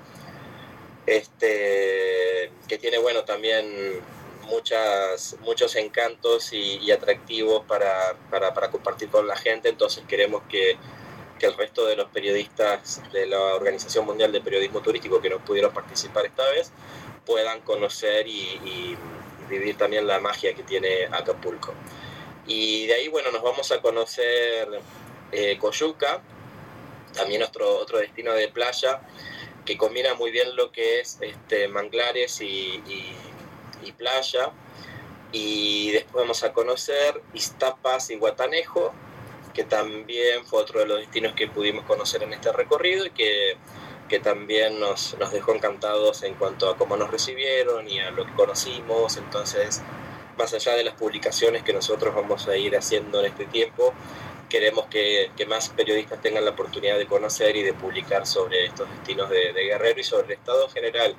este, 1.06 2.52
que 2.68 2.78
tiene 2.80 2.98
bueno 2.98 3.24
también 3.24 4.02
muchas, 4.48 5.36
muchos 5.42 5.76
encantos 5.76 6.52
y, 6.54 6.90
atractivos 6.92 7.64
para, 7.66 8.16
para 8.32 8.72
compartir 8.72 9.10
con 9.10 9.28
la 9.28 9.36
gente. 9.36 9.70
Entonces 9.70 10.04
queremos 10.08 10.42
que 10.50 10.78
que 11.44 11.48
el 11.50 11.58
resto 11.58 11.86
de 11.86 11.98
los 11.98 12.10
periodistas 12.10 13.02
de 13.12 13.26
la 13.26 13.38
Organización 13.38 14.06
Mundial 14.06 14.32
de 14.32 14.40
Periodismo 14.40 14.80
Turístico 14.80 15.20
que 15.20 15.30
no 15.30 15.40
pudieron 15.40 15.74
participar 15.74 16.26
esta 16.26 16.50
vez 16.52 16.72
puedan 17.26 17.60
conocer 17.62 18.26
y, 18.30 18.98
vivir 19.50 19.78
también 19.78 20.08
la 20.08 20.22
magia 20.22 20.56
que 20.56 20.64
tiene 20.64 21.06
Acapulco. 21.12 21.74
Y 22.48 22.88
de 22.88 22.94
ahí, 22.94 23.08
bueno, 23.10 23.30
nos 23.32 23.44
vamos 23.44 23.72
a 23.74 23.82
conocer 23.82 24.70
eh, 25.34 25.58
Coyuca, 25.60 26.22
también 27.14 27.44
otro, 27.44 27.78
otro 27.78 28.00
destino 28.00 28.32
de 28.34 28.48
playa, 28.48 29.02
que 29.66 29.78
combina 29.78 30.14
muy 30.14 30.32
bien 30.32 30.56
lo 30.56 30.72
que 30.72 31.02
es 31.02 31.18
este, 31.20 31.68
manglares 31.68 32.40
y, 32.40 32.82
playa. 33.98 34.52
Y 35.34 35.92
después 35.92 36.24
vamos 36.24 36.42
a 36.44 36.54
conocer 36.54 37.22
Iztapas 37.34 38.10
y 38.12 38.16
Guatanejo, 38.16 38.94
que 39.54 39.64
también 39.64 40.46
fue 40.46 40.62
otro 40.62 40.80
de 40.80 40.88
los 40.88 41.00
destinos 41.00 41.34
que 41.34 41.48
pudimos 41.48 41.86
conocer 41.86 42.24
en 42.24 42.34
este 42.34 42.52
recorrido 42.52 43.06
y 43.06 43.12
que, 43.12 43.58
que 44.10 44.20
también 44.20 44.80
nos, 44.80 45.18
nos, 45.20 45.32
dejó 45.32 45.54
encantados 45.54 46.24
en 46.24 46.36
cuanto 46.36 46.70
a 46.70 46.78
cómo 46.78 46.98
nos 46.98 47.12
recibieron 47.12 47.88
y 47.90 48.00
a 48.00 48.12
lo 48.12 48.26
que 48.26 48.34
conocimos. 48.34 49.18
Entonces, 49.18 49.82
más 50.38 50.54
allá 50.54 50.74
de 50.74 50.84
las 50.84 50.96
publicaciones 50.96 51.64
que 51.64 51.74
nosotros 51.74 52.14
vamos 52.14 52.48
a 52.48 52.58
ir 52.58 52.76
haciendo 52.76 53.20
en 53.20 53.28
este 53.28 53.46
tiempo, 53.46 53.94
queremos 54.50 54.86
que, 54.86 55.32
que 55.36 55.46
más 55.46 55.70
periodistas 55.70 56.22
tengan 56.22 56.46
la 56.46 56.52
oportunidad 56.52 56.98
de 56.98 57.08
conocer 57.08 57.56
y 57.56 57.64
de 57.64 57.74
publicar 57.74 58.28
sobre 58.28 58.66
estos 58.66 58.90
destinos 58.90 59.30
de, 59.30 59.52
de 59.54 59.64
Guerrero 59.66 60.00
y 60.00 60.04
sobre 60.04 60.28
el 60.28 60.34
estado 60.34 60.70
general, 60.70 61.16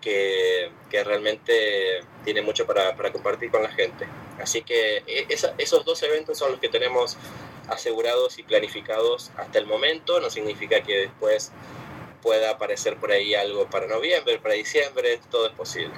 que, 0.00 0.70
que 0.90 1.04
realmente 1.04 2.00
tiene 2.24 2.42
mucho 2.42 2.66
para, 2.66 2.96
para, 2.96 3.12
compartir 3.12 3.50
con 3.50 3.62
la 3.62 3.70
gente. 3.70 4.06
Así 4.40 4.62
que 4.62 4.98
e, 5.06 5.26
esa, 5.28 5.54
esos 5.58 5.84
dos 5.84 6.02
eventos 6.02 6.38
son 6.38 6.52
los 6.52 6.60
que 6.60 6.68
tenemos 6.68 7.16
asegurados 7.68 8.38
y 8.38 8.42
planificados 8.42 9.30
hasta 9.36 9.58
el 9.58 9.66
momento, 9.66 10.20
no 10.20 10.30
significa 10.30 10.82
que 10.82 10.98
después 10.98 11.52
pueda 12.22 12.50
aparecer 12.50 12.96
por 12.96 13.12
ahí 13.12 13.34
algo 13.34 13.66
para 13.70 13.86
noviembre, 13.86 14.38
para 14.38 14.54
diciembre, 14.54 15.20
todo 15.30 15.46
es 15.46 15.52
posible. 15.52 15.94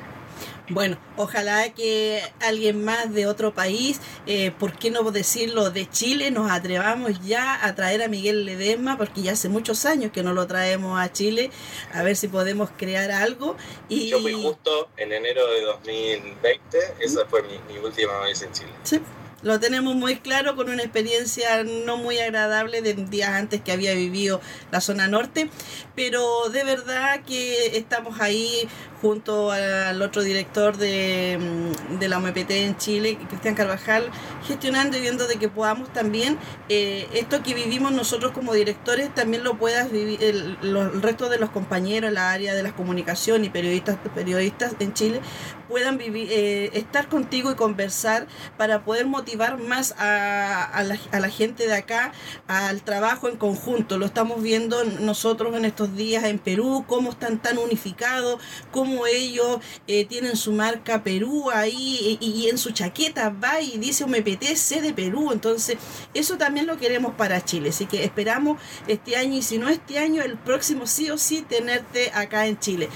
Bueno, 0.71 0.99
ojalá 1.17 1.73
que 1.73 2.23
alguien 2.41 2.85
más 2.85 3.13
de 3.15 3.27
otro 3.27 3.55
país, 3.55 4.01
eh, 4.27 4.51
¿por 4.51 4.79
qué 4.79 4.91
no 4.91 5.11
decirlo 5.11 5.71
de 5.71 5.89
Chile? 5.89 6.31
Nos 6.31 6.51
atrevamos 6.51 7.27
ya 7.27 7.65
a 7.65 7.75
traer 7.75 8.03
a 8.03 8.09
Miguel 8.09 8.45
Ledesma, 8.45 8.99
porque 8.99 9.23
ya 9.23 9.33
hace 9.33 9.49
muchos 9.49 9.87
años 9.87 10.13
que 10.13 10.23
no 10.23 10.35
lo 10.35 10.47
traemos 10.47 11.01
a 11.01 11.11
Chile, 11.11 11.51
a 11.95 12.03
ver 12.03 12.17
si 12.17 12.29
podemos 12.29 12.69
crear 12.77 13.11
algo. 13.11 13.57
Y... 13.89 14.09
Yo 14.11 14.21
fui 14.21 14.35
justo 14.35 14.91
en 14.99 15.13
enero 15.13 15.47
de 15.51 15.63
2020, 15.63 16.79
esa 17.01 17.25
fue 17.25 17.43
mi, 17.45 17.59
mi 17.73 17.79
última 17.79 18.21
vez 18.21 18.43
en 18.43 18.53
Chile. 18.53 18.73
Sí. 18.83 19.01
Lo 19.43 19.61
tenemos 19.61 19.95
muy 19.95 20.17
claro 20.17 20.57
con 20.57 20.69
una 20.69 20.83
experiencia 20.83 21.63
no 21.63 21.97
muy 21.97 22.19
agradable 22.19 22.83
de 22.83 22.95
días 22.95 23.31
antes 23.31 23.61
que 23.61 23.71
había 23.71 23.95
vivido 23.95 24.41
la 24.73 24.81
zona 24.81 25.07
norte, 25.07 25.49
pero 25.95 26.49
de 26.49 26.65
verdad 26.65 27.21
que 27.25 27.77
estamos 27.77 28.21
ahí 28.21 28.69
junto 29.01 29.53
al 29.53 30.03
otro 30.03 30.23
director 30.23 30.77
de, 30.77 31.39
mm, 31.39 31.99
de 32.01 32.09
la 32.09 32.19
OMPT 32.19 32.51
en 32.51 32.77
Chile, 32.79 33.17
Cristian 33.29 33.55
Carvajal, 33.55 34.11
gestionando 34.45 34.97
y 34.97 35.01
viendo 35.01 35.29
de 35.29 35.37
que 35.37 35.49
podamos 35.49 35.93
también, 35.93 36.37
eh, 36.69 37.07
esto 37.13 37.41
que 37.45 37.55
vivimos 37.55 37.93
nosotros 37.93 38.33
como 38.33 38.55
directores, 38.55 39.15
también 39.15 39.45
lo 39.45 39.57
puedas 39.57 39.93
vivir 39.93 40.23
el, 40.25 40.59
el 40.63 41.01
resto 41.01 41.29
de 41.29 41.39
los 41.39 41.51
compañeros 41.51 42.09
en 42.09 42.15
la 42.15 42.33
área 42.33 42.57
de 42.57 42.65
la 42.65 42.75
comunicación 42.75 43.45
y 43.45 43.51
periodistas, 43.51 43.99
periodistas 44.17 44.75
en 44.81 44.93
Chile, 44.95 45.21
puedan 45.69 45.99
vivir, 45.99 46.29
eh, 46.33 46.71
estar 46.73 47.09
contigo 47.09 47.53
y 47.53 47.55
conversar 47.55 48.27
para 48.57 48.85
poder 48.85 49.07
motivar 49.07 49.28
más 49.37 49.95
a, 49.99 50.83
la, 50.85 50.99
a, 51.13 51.21
la, 51.21 51.29
gente 51.29 51.67
de 51.67 51.75
acá 51.75 52.13
al 52.47 52.83
trabajo 52.83 53.29
en 53.29 53.37
conjunto. 53.37 53.99
Lo 53.99 54.07
estamos 54.07 54.43
viendo 54.43 54.85
nosotros 54.85 55.55
en 55.57 55.65
estos 55.65 55.95
días 55.97 56.25
en 56.25 56.39
Perú, 56.39 56.85
cómo 56.87 57.11
están 57.11 57.41
tan 57.41 57.59
unificados, 57.59 58.41
cómo 58.71 59.07
ellos 59.07 59.59
eh, 59.87 60.05
tienen 60.05 60.37
su 60.37 60.53
marca 60.53 61.03
Perú 61.03 61.51
ahí 61.53 62.19
y, 62.21 62.49
en 62.49 62.59
su 62.59 62.71
chaqueta 62.71 63.31
va 63.31 63.61
y 63.61 63.79
dice 63.79 64.07
MPTC 64.07 64.81
de 64.81 64.93
Perú. 64.95 65.31
Entonces, 65.33 65.79
eso 66.15 66.39
también 66.39 66.67
lo 66.67 66.79
queremos 66.79 67.15
para 67.15 67.45
Chile. 67.45 67.71
Así 67.71 67.87
que 67.87 68.05
esperamos 68.05 68.59
este 68.87 69.17
año 69.17 69.37
y 69.39 69.43
si 69.43 69.59
no 69.59 69.69
este 69.69 69.99
año, 69.99 70.23
el 70.23 70.37
próximo 70.39 70.87
sí 70.87 71.11
o 71.11 71.19
sí 71.19 71.45
tenerte 71.49 72.11
acá 72.13 72.47
en 72.47 72.59
Chile. 72.59 72.89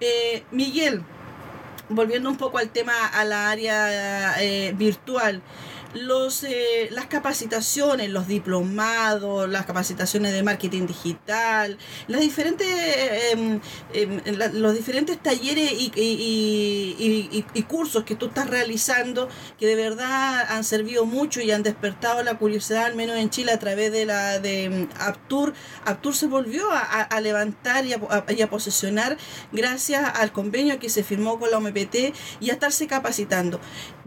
Eh, 0.00 0.42
Miguel, 0.50 1.04
volviendo 1.88 2.28
un 2.28 2.36
poco 2.36 2.58
al 2.58 2.70
tema, 2.70 3.06
a 3.06 3.24
la 3.24 3.50
área 3.50 4.42
eh, 4.42 4.72
virtual, 4.76 5.42
los, 5.94 6.44
eh, 6.44 6.88
las 6.90 7.06
capacitaciones, 7.06 8.10
los 8.10 8.26
diplomados, 8.26 9.48
las 9.48 9.66
capacitaciones 9.66 10.32
de 10.32 10.42
marketing 10.42 10.86
digital, 10.86 11.78
las 12.08 12.20
diferentes, 12.20 12.66
eh, 12.66 13.60
eh, 13.92 14.22
la, 14.36 14.48
los 14.48 14.74
diferentes 14.74 15.18
talleres 15.22 15.70
y, 15.72 17.44
cursos 17.68 18.04
que 18.04 18.16
tú 18.16 18.26
estás 18.26 18.50
realizando 18.50 19.28
que 19.58 19.66
de 19.66 19.76
verdad 19.76 20.46
han 20.50 20.64
servido 20.64 21.06
mucho 21.06 21.40
y 21.40 21.50
han 21.52 21.62
despertado 21.62 22.22
la 22.22 22.36
curiosidad, 22.36 22.84
al 22.84 22.96
menos 22.96 23.16
en 23.16 23.30
Chile, 23.30 23.52
a 23.52 23.58
través 23.58 23.92
de 23.92 24.04
la 24.04 24.40
de 24.40 24.68
mm, 24.68 25.00
Aptur. 25.00 25.54
Aptur 25.84 26.14
se 26.14 26.26
volvió 26.26 26.70
a, 26.70 26.80
a 26.80 27.20
levantar 27.20 27.86
y 27.86 27.94
a, 27.94 27.96
a, 27.96 28.50
posesionar 28.50 29.16
gracias 29.52 30.02
al 30.16 30.32
convenio 30.32 30.78
que 30.78 30.90
se 30.90 31.02
firmó 31.02 31.38
con 31.38 31.50
la 31.50 31.58
OMPT 31.58 32.14
y 32.40 32.50
a 32.50 32.54
estarse 32.54 32.86
capacitando. 32.86 33.60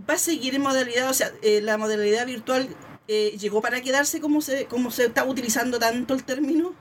Va 0.07 0.15
a 0.15 0.19
seguir 0.19 0.53
en 0.53 0.61
modalidad, 0.61 1.09
o 1.09 1.13
sea, 1.13 1.31
la 1.61 1.74
modalidad 1.77 2.25
virtual 2.25 2.67
eh, 3.07 3.37
llegó 3.39 3.61
para 3.61 3.81
quedarse 3.81 4.19
como 4.19 4.41
se, 4.41 4.65
como 4.65 4.91
se 4.91 5.05
está 5.05 5.23
utilizando 5.25 5.79
tanto 5.79 6.13
el 6.13 6.23
término? 6.23 6.75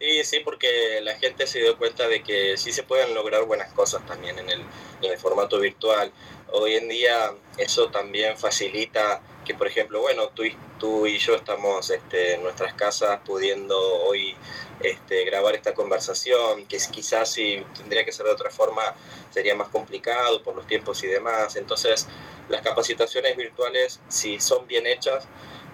Sí, 0.00 0.22
sí, 0.22 0.40
porque 0.44 1.00
la 1.02 1.16
gente 1.16 1.44
se 1.48 1.58
dio 1.58 1.76
cuenta 1.76 2.06
de 2.06 2.22
que 2.22 2.56
sí 2.56 2.70
se 2.70 2.84
pueden 2.84 3.14
lograr 3.14 3.44
buenas 3.46 3.72
cosas 3.72 4.06
también 4.06 4.38
en 4.38 4.48
el, 4.48 5.18
formato 5.18 5.58
virtual. 5.58 6.12
Hoy 6.52 6.74
en 6.76 6.88
día 6.88 7.34
eso 7.56 7.90
también 7.90 8.38
facilita 8.38 9.20
que, 9.44 9.54
por 9.54 9.66
ejemplo, 9.66 10.00
bueno, 10.00 10.28
tú 10.28 10.44
y, 10.44 10.56
tú 10.78 11.08
y 11.08 11.18
yo 11.18 11.34
estamos 11.34 11.90
este, 11.90 12.34
en 12.34 12.44
nuestras 12.44 12.74
casas 12.74 13.18
pudiendo 13.24 13.76
hoy 14.04 14.36
este, 14.80 15.24
grabar 15.24 15.56
esta 15.56 15.74
conversación, 15.74 16.66
que 16.66 16.78
quizás 16.92 17.32
si 17.32 17.64
tendría 17.76 18.04
que 18.04 18.12
ser 18.12 18.26
de 18.26 18.32
otra 18.32 18.50
forma 18.50 18.82
sería 19.30 19.56
más 19.56 19.68
complicado 19.68 20.44
por 20.44 20.54
los 20.54 20.68
tiempos 20.68 21.02
y 21.02 21.08
demás. 21.08 21.56
Entonces, 21.56 22.06
las 22.48 22.62
capacitaciones 22.62 23.36
virtuales, 23.36 24.00
si 24.08 24.40
son 24.40 24.66
bien 24.66 24.86
hechas, 24.86 25.26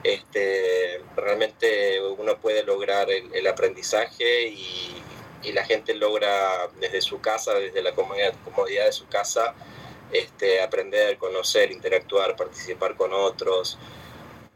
este, 0.02 1.00
realmente 1.16 2.00
uno 2.18 2.36
puede 2.38 2.62
lograr 2.62 3.10
el, 3.10 3.34
el 3.34 3.46
aprendizaje 3.46 4.48
y, 4.48 4.90
la 5.52 5.62
gente 5.62 5.94
logra 5.94 6.70
desde 6.80 7.02
su 7.02 7.20
casa, 7.20 7.52
desde 7.54 7.82
la 7.82 7.94
comodidad, 7.94 8.32
comodidad 8.44 8.86
de 8.86 8.92
su 8.92 9.06
casa, 9.06 9.54
este, 10.10 10.62
aprender, 10.62 11.18
conocer, 11.18 11.70
interactuar, 11.70 12.34
participar 12.34 12.96
con 12.96 13.12
otros. 13.12 13.78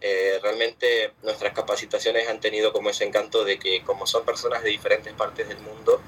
Eh, 0.01 0.39
realmente 0.43 1.13
nuestras 1.23 1.53
capacitaciones 1.53 2.27
han 2.29 2.41
tenido 2.41 2.73
como 2.73 2.89
ese 2.89 3.05
encanto 3.05 3.45
de 3.45 3.59
que 3.59 3.83
como 3.85 4.07
son 4.07 4.25
personas 4.25 4.63
de 4.63 4.71
diferentes 4.71 5.13
partes 5.13 5.47
del 5.47 5.59
mundo, 5.59 6.01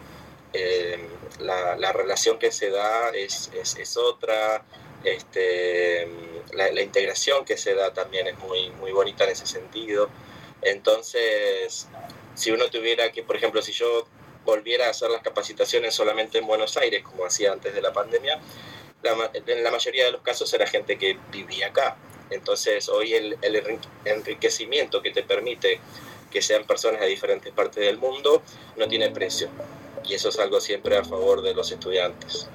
eh, 0.55 0.99
la, 1.41 1.77
la, 1.77 1.93
relación 1.93 2.39
que 2.39 2.51
se 2.51 2.71
da 2.71 3.11
es, 3.11 3.51
es, 3.55 3.77
es 3.77 3.97
otra, 3.99 4.65
este, 5.05 6.09
la, 6.53 6.83
integración 6.83 7.45
que 7.45 7.57
se 7.57 7.75
da 7.75 7.93
también 7.93 8.27
es 8.27 8.39
muy, 8.39 8.71
muy 8.71 8.93
bonita 8.93 9.25
en 9.25 9.31
ese 9.31 9.47
sentido. 9.47 10.09
Entonces, 10.63 11.89
si 12.35 12.51
uno 12.51 12.69
tuviera 12.71 13.11
que, 13.13 13.23
por 13.23 13.37
ejemplo, 13.37 13.63
si 13.63 13.73
yo 13.73 14.07
volviera 14.45 14.87
a 14.87 14.91
hacer 14.91 15.11
las 15.11 15.23
capacitaciones 15.23 15.95
solamente 15.95 16.39
en 16.39 16.47
Buenos 16.47 16.77
Aires, 16.77 17.03
como 17.03 17.25
hacía 17.25 17.53
antes 17.53 17.75
de 17.75 17.83
la 17.83 17.93
pandemia, 17.93 18.41
en 19.03 19.65
la 19.65 19.71
mayoría 19.71 20.05
de 20.05 20.13
los 20.13 20.21
casos 20.23 20.53
era 20.53 20.67
gente 20.67 20.99
que 20.99 21.19
vivía 21.31 21.69
acá. 21.69 21.97
Entonces, 22.31 22.89
hoy 22.89 23.15
el 23.15 23.39
enriquecimiento 24.05 25.03
que 25.03 25.11
te 25.11 25.23
permite 25.23 25.81
que 26.31 26.43
sean 26.43 26.65
personas 26.65 27.01
de 27.01 27.09
diferentes 27.09 27.53
partes 27.53 27.85
del 27.85 27.99
mundo 27.99 28.43
no 28.77 28.87
tiene 28.87 29.11
precio 29.11 29.51
y 30.09 30.15
eso 30.15 30.29
es 30.29 30.39
algo 30.39 30.61
siempre 30.61 30.97
a 30.97 31.05
favor 31.05 31.43
de 31.43 31.55
los 31.55 31.71
estudiantes. 31.71 32.49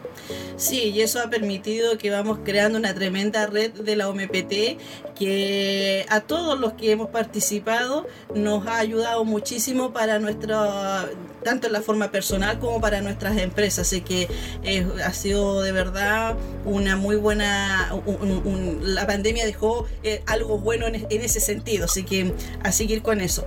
Sí, 0.58 0.92
y 0.96 1.02
eso 1.02 1.20
ha 1.20 1.30
permitido 1.30 1.98
que 1.98 2.10
vamos 2.10 2.40
creando 2.44 2.78
una 2.80 2.94
tremenda 2.96 3.46
red 3.46 3.72
de 3.72 3.96
la 3.96 4.10
OMPT 4.10 4.80
que 5.18 6.06
a 6.10 6.22
todos 6.22 6.60
los 6.60 6.74
que 6.74 6.92
hemos 6.92 7.10
participado 7.10 8.08
nos 8.34 8.66
ha 8.68 8.78
ayudado 8.78 9.26
muchísimo 9.26 9.92
para 9.92 10.20
nuestra, 10.20 11.10
tanto 11.44 11.68
en 11.68 11.74
la 11.74 11.82
forma 11.82 12.12
personal 12.12 12.60
como 12.60 12.80
para 12.80 13.02
nuestras 13.02 13.38
empresas. 13.38 13.88
Así 13.88 14.02
que 14.02 14.30
eh, 14.64 14.88
ha 15.04 15.14
sido 15.14 15.62
de 15.62 15.72
verdad 15.74 16.36
una 16.64 16.96
muy 16.96 17.18
buena, 17.18 17.92
un, 18.06 18.32
un, 18.46 18.96
la 18.96 19.06
pandemia 19.06 19.46
dejó 19.46 19.86
eh, 20.04 20.24
algo 20.26 20.58
bueno 20.58 20.88
en, 20.88 21.06
en 21.10 21.22
ese 21.22 21.40
sentido, 21.40 21.86
así 21.86 22.04
que 22.04 22.34
a 22.64 22.72
seguir 22.72 23.02
con 23.02 23.20
eso. 23.20 23.46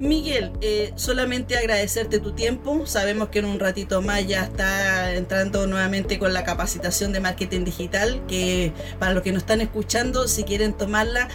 Miguel, 0.00 0.52
eh, 0.62 0.94
solamente 0.96 1.58
agradecerte 1.58 2.20
tu 2.20 2.32
tiempo. 2.32 2.86
Sabemos 2.86 3.28
que 3.28 3.40
en 3.40 3.44
un 3.44 3.60
ratito 3.60 4.00
más 4.00 4.26
ya 4.26 4.44
está 4.44 5.12
entrando 5.12 5.66
nuevamente 5.66 6.18
con 6.18 6.32
la 6.32 6.42
capacitación 6.42 7.12
de 7.12 7.20
marketing 7.20 7.64
digital, 7.64 8.22
que 8.26 8.72
para 8.98 9.12
los 9.12 9.22
que 9.22 9.30
nos 9.30 9.42
están 9.42 9.60
escuchando, 9.60 10.26
si 10.26 10.44
quieren 10.44 10.72
tomarla, 10.72 11.28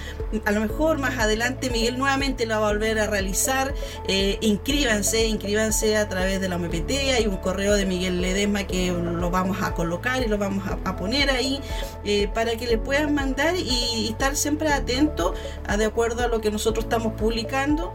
a 0.45 0.51
lo 0.51 0.61
mejor 0.61 0.97
más 0.97 1.19
adelante 1.19 1.69
Miguel 1.69 1.99
nuevamente 1.99 2.47
la 2.47 2.57
va 2.57 2.69
a 2.69 2.71
volver 2.71 2.97
a 2.97 3.05
realizar. 3.05 3.71
Eh, 4.07 4.39
inscríbanse, 4.41 5.27
inscríbanse 5.27 5.95
a 5.97 6.09
través 6.09 6.41
de 6.41 6.49
la 6.49 6.55
OMPT. 6.55 6.89
Hay 7.15 7.27
un 7.27 7.37
correo 7.37 7.75
de 7.75 7.85
Miguel 7.85 8.19
Ledesma 8.19 8.65
que 8.65 8.91
lo 8.91 9.29
vamos 9.29 9.61
a 9.61 9.75
colocar 9.75 10.23
y 10.23 10.27
lo 10.27 10.39
vamos 10.39 10.63
a, 10.67 10.95
poner 10.95 11.29
ahí. 11.29 11.59
eh, 12.03 12.29
para 12.33 12.55
que 12.55 12.65
le 12.65 12.77
puedan 12.79 13.13
mandar 13.13 13.55
y, 13.55 14.07
estar 14.09 14.35
siempre 14.35 14.69
atento 14.69 15.33
a 15.67 15.77
de 15.77 15.85
acuerdo 15.85 16.23
a 16.23 16.27
lo 16.27 16.41
que 16.41 16.49
nosotros 16.49 16.85
estamos 16.85 17.13
publicando, 17.13 17.93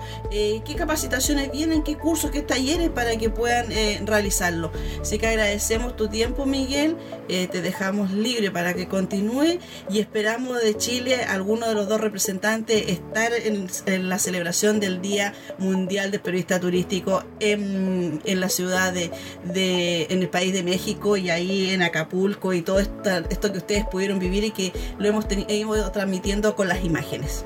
eh, 0.60 0.62
qué 0.64 0.74
capacitaciones 0.74 1.50
vienen, 1.50 1.82
qué 1.82 1.96
cursos, 1.96 2.30
qué 2.30 2.42
talleres 2.42 2.90
para 2.90 3.16
que 3.16 3.30
puedan 3.30 3.66
realizarlo. 4.06 4.70
Así 5.00 5.18
que 5.18 5.26
agradecemos 5.26 5.96
tu 5.96 6.08
tiempo, 6.08 6.46
Miguel, 6.46 6.96
te 7.28 7.62
dejamos 7.62 8.10
libre 8.12 8.50
para 8.50 8.74
que 8.74 8.88
continúe 8.88 9.58
y 9.88 10.00
esperamos 10.00 10.62
de 10.62 10.76
Chile, 10.76 11.24
alguno 11.24 11.68
de 11.68 11.74
los 11.74 11.88
dos 11.88 12.00
representantes, 12.00 12.88
estar 12.88 13.32
en, 13.32 14.08
la 14.08 14.18
celebración 14.18 14.80
del 14.80 15.00
Día 15.00 15.34
Mundial 15.58 16.10
del 16.10 16.20
Periodista 16.20 16.60
Turístico 16.60 17.24
en, 17.40 18.20
en 18.24 18.40
la 18.40 18.48
ciudad 18.48 18.92
de, 18.92 19.10
de, 19.44 20.06
en 20.10 20.20
el 20.22 20.28
país 20.28 20.52
de 20.52 20.62
México 20.62 21.16
y 21.16 21.30
ahí 21.30 21.70
en 21.70 21.82
Acapulco 21.82 22.52
y 22.52 22.62
todo 22.62 22.80
esto, 22.80 23.10
esto 23.28 23.52
que 23.52 23.58
ustedes 23.58 23.84
pudieron 23.86 24.18
vivir 24.18 24.44
y 24.44 24.50
que 24.50 24.72
lo 24.98 25.08
hemos 25.08 25.26
ido 25.30 25.90
transmitiendo 25.92 26.54
con 26.56 26.68
las 26.68 26.84
imágenes. 26.84 27.44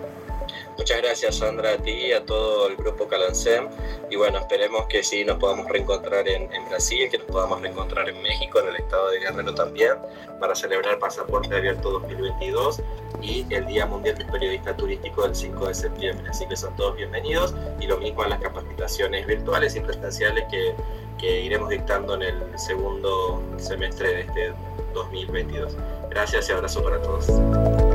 Muchas 0.77 0.99
gracias 1.03 1.37
Sandra 1.37 1.75
a 1.75 1.77
ti 1.79 1.91
y 1.91 2.13
a 2.13 2.25
todo 2.25 2.69
el 2.69 2.77
grupo 2.77 3.07
Calancem 3.07 3.69
y 4.11 4.17
bueno, 4.17 4.39
esperemos 4.39 4.87
que 4.87 5.03
sí 5.03 5.25
nos 5.25 5.39
podamos 5.39 5.69
reencontrar 5.69 6.29
en, 6.29 6.49
Brasil, 6.69 7.09
que 7.11 7.19
nos 7.19 7.27
podamos 7.29 7.61
reencontrar 7.61 8.09
en 8.09 8.21
México, 8.23 8.61
en 8.61 8.69
el 8.69 8.77
estado 8.77 9.11
de 9.11 9.21
Guerrero 9.21 9.55
también, 9.55 9.95
para 10.41 10.55
celebrar 10.55 10.99
Pasaporte 10.99 11.55
Abierto 11.57 11.91
2022 11.91 12.83
y 13.23 13.47
el 13.51 13.67
Día 13.67 13.87
Mundial 13.87 14.17
del 14.19 14.27
Periodista 14.29 14.77
Turístico 14.77 15.23
del 15.23 15.35
5 15.35 15.67
de 15.67 15.75
septiembre. 15.75 16.29
Así 16.29 16.47
que 16.47 16.57
son 16.57 16.75
todos 16.77 16.97
bienvenidos 16.97 17.55
y 17.81 17.87
lo 17.87 17.99
mismo 17.99 18.23
a 18.23 18.29
las 18.29 18.41
capacitaciones 18.41 19.27
virtuales 19.27 19.75
y 19.77 19.81
presenciales 19.81 20.45
que, 20.51 20.75
que 21.19 21.41
iremos 21.41 21.71
dictando 21.71 22.15
en 22.15 22.23
el 22.23 22.59
segundo 22.59 23.43
semestre 23.57 24.09
de 24.09 24.21
este 24.21 24.53
2022. 24.93 25.77
Gracias 26.11 26.49
y 26.49 26.53
abrazo 26.53 26.83
para 26.83 27.01
todos. 27.01 27.94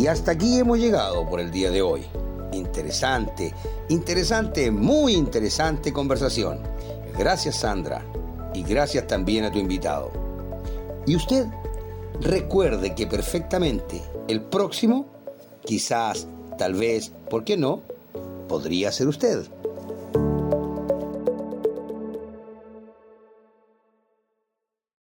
Y 0.00 0.06
hasta 0.06 0.32
aquí 0.32 0.58
hemos 0.58 0.78
llegado 0.78 1.28
por 1.28 1.40
el 1.40 1.50
día 1.50 1.70
de 1.70 1.82
hoy. 1.82 2.06
Interesante, 2.52 3.52
interesante, 3.90 4.70
muy 4.70 5.12
interesante 5.12 5.92
conversación. 5.92 6.60
Gracias 7.18 7.56
Sandra 7.56 8.02
y 8.54 8.62
gracias 8.62 9.06
también 9.06 9.44
a 9.44 9.52
tu 9.52 9.58
invitado. 9.58 10.10
Y 11.06 11.16
usted 11.16 11.44
recuerde 12.22 12.94
que 12.94 13.06
perfectamente 13.06 14.00
el 14.26 14.40
próximo, 14.40 15.04
quizás, 15.66 16.26
tal 16.56 16.72
vez, 16.72 17.12
¿por 17.28 17.44
qué 17.44 17.58
no? 17.58 17.82
Podría 18.48 18.92
ser 18.92 19.06
usted. 19.06 19.42